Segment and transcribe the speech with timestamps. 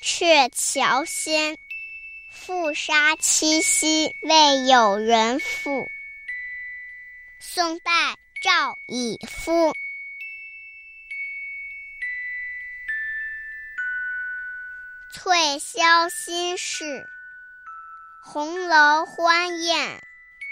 [0.00, 1.58] 鹊桥仙，
[2.30, 5.88] 复杀七夕未有人负。
[7.40, 9.74] 宋代赵以夫。
[15.12, 17.04] 翠霄新市，
[18.22, 20.00] 红楼欢宴，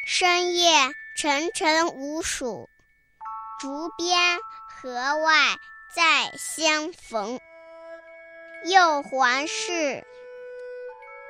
[0.06, 2.68] 深夜沉沉无数。
[3.60, 4.38] 竹边
[4.68, 5.56] 河外
[5.94, 7.40] 再相逢。
[8.68, 10.02] 又还是，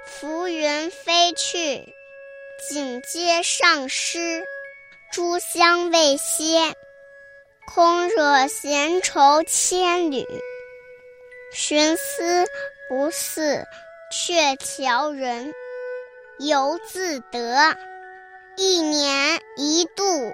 [0.07, 1.95] 浮云飞去，
[2.67, 4.43] 锦街上诗，
[5.13, 6.75] 诸香未歇，
[7.67, 10.25] 空惹闲愁千缕。
[11.53, 12.47] 寻思
[12.89, 13.67] 不似
[14.11, 15.53] 鹊桥人，
[16.39, 17.77] 犹自得，
[18.57, 20.33] 一年一度。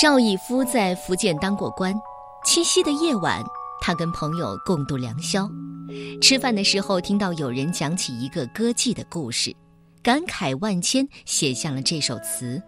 [0.00, 1.92] 赵义夫在福建当过官，
[2.44, 3.42] 七夕的夜晚，
[3.80, 5.50] 他跟朋友共度良宵。
[6.22, 9.52] 吃饭的时候，听到有人讲起一个歌妓的故事，
[10.00, 12.62] 感慨万千，写下了这首词。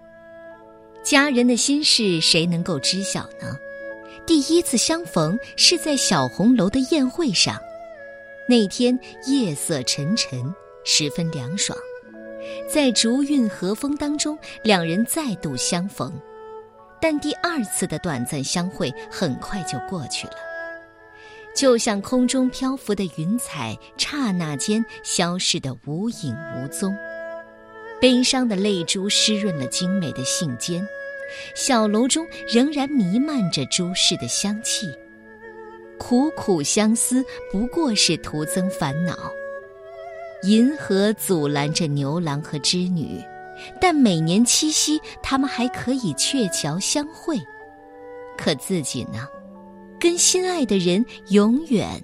[1.04, 3.56] 佳人的心事，谁能够知晓呢？
[4.26, 7.56] 第一次相逢是在小红楼的宴会上，
[8.48, 10.52] 那天夜色沉沉，
[10.84, 11.78] 十分凉爽，
[12.68, 16.12] 在竹韵和风当中，两人再度相逢。
[17.00, 20.34] 但第二次的短暂相会很快就过去了，
[21.54, 26.94] 就像空中漂浮的云彩，刹那间消失得无影无踪。
[28.00, 30.84] 悲伤的泪珠湿润了精美的信笺，
[31.54, 34.86] 小楼中仍然弥漫着朱氏的香气。
[35.98, 39.30] 苦苦相思不过是徒增烦恼。
[40.44, 43.22] 银河阻拦着牛郎和织女。
[43.80, 47.38] 但每年七夕，他们还可以鹊桥相会，
[48.36, 49.26] 可自己呢，
[49.98, 52.02] 跟心爱的人永远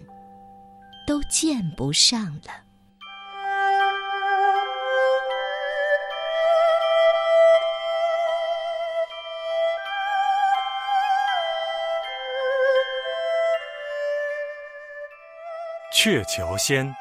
[1.07, 2.65] 都见不上了。
[15.93, 16.95] 鹊桥仙，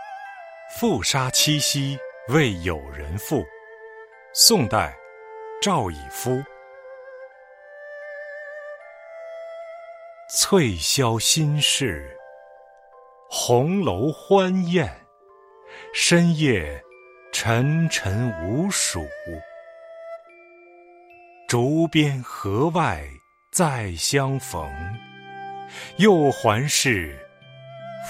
[0.80, 1.98] 复杀七夕
[2.30, 3.44] 未有人负。
[4.38, 4.94] 宋代，
[5.62, 6.44] 赵以夫。
[10.30, 12.14] 翠霄新市，
[13.30, 14.94] 红楼欢宴，
[15.94, 16.84] 深夜
[17.32, 19.08] 沉沉无数。
[21.48, 23.08] 竹边河外
[23.54, 24.70] 再相逢，
[25.96, 27.18] 又还是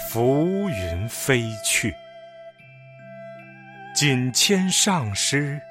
[0.09, 1.93] 浮云飞去，
[3.93, 5.61] 锦牵上诗。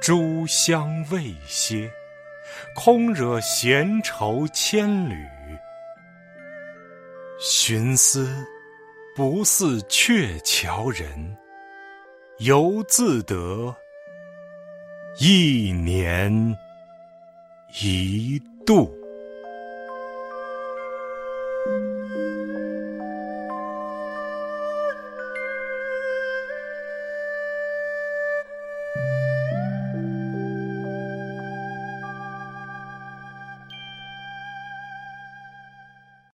[0.00, 1.90] 珠香未歇，
[2.74, 5.26] 空惹闲愁千缕。
[7.40, 8.46] 寻思
[9.14, 11.36] 不似鹊桥人，
[12.38, 13.74] 犹自得
[15.18, 16.56] 一年
[17.80, 18.97] 一度。